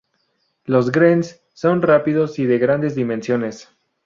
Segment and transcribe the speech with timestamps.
[0.65, 3.69] Los greens son rápidos y de grandes dimensiones.